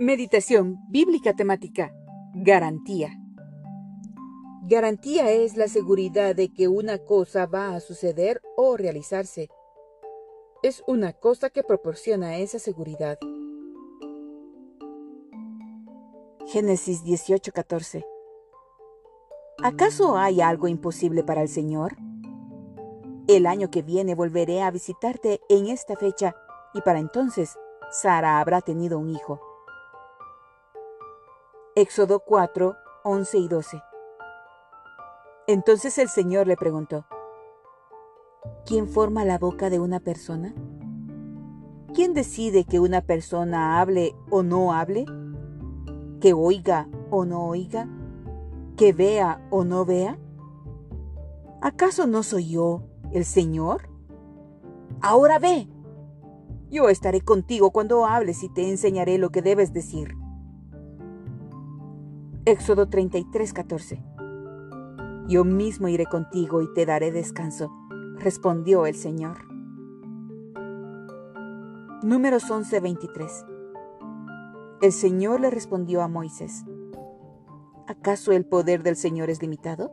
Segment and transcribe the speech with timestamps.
[0.00, 1.92] Meditación bíblica temática.
[2.32, 3.18] Garantía.
[4.62, 9.48] Garantía es la seguridad de que una cosa va a suceder o realizarse.
[10.62, 13.18] Es una cosa que proporciona esa seguridad.
[16.46, 18.04] Génesis 18:14
[19.64, 21.96] ¿Acaso hay algo imposible para el Señor?
[23.26, 26.36] El año que viene volveré a visitarte en esta fecha
[26.72, 27.58] y para entonces
[27.90, 29.47] Sara habrá tenido un hijo.
[31.80, 32.74] Éxodo 4,
[33.04, 33.80] 11 y 12.
[35.46, 37.06] Entonces el Señor le preguntó,
[38.66, 40.56] ¿quién forma la boca de una persona?
[41.94, 45.04] ¿Quién decide que una persona hable o no hable?
[46.20, 47.86] ¿Que oiga o no oiga?
[48.76, 50.18] ¿Que vea o no vea?
[51.62, 52.82] ¿Acaso no soy yo,
[53.12, 53.88] el Señor?
[55.00, 55.68] Ahora ve.
[56.70, 60.16] Yo estaré contigo cuando hables y te enseñaré lo que debes decir.
[62.48, 64.02] Éxodo 33, 14.
[65.28, 67.70] Yo mismo iré contigo y te daré descanso,
[68.16, 69.36] respondió el Señor.
[72.02, 73.44] Números 11, 23.
[74.80, 76.64] El Señor le respondió a Moisés,
[77.86, 79.92] ¿acaso el poder del Señor es limitado?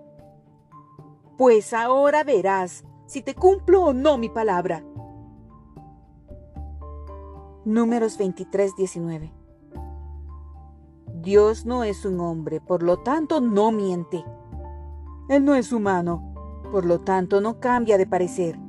[1.37, 4.81] Pues ahora verás si te cumplo o no mi palabra.
[7.65, 9.44] Números 23, 19.
[11.25, 14.23] Dios no es un hombre, por lo tanto no miente.
[15.27, 18.59] Él no es humano, por lo tanto no cambia de parecer.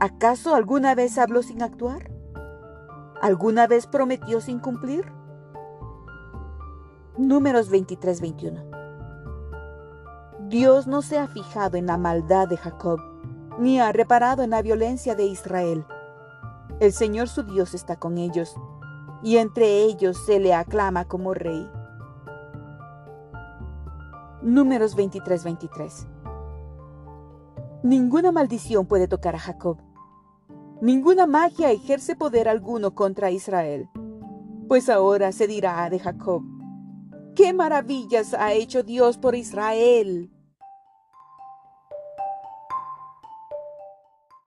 [0.00, 2.10] ¿Acaso alguna vez habló sin actuar?
[3.20, 5.04] ¿Alguna vez prometió sin cumplir?
[7.18, 8.64] Números 23-21
[10.48, 13.00] Dios no se ha fijado en la maldad de Jacob,
[13.58, 15.84] ni ha reparado en la violencia de Israel.
[16.80, 18.56] El Señor su Dios está con ellos
[19.22, 21.68] y entre ellos se le aclama como rey.
[24.42, 26.08] Números 23-23
[27.84, 29.78] Ninguna maldición puede tocar a Jacob.
[30.80, 33.88] Ninguna magia ejerce poder alguno contra Israel.
[34.68, 36.42] Pues ahora se dirá de Jacob,
[37.34, 40.30] ¿qué maravillas ha hecho Dios por Israel?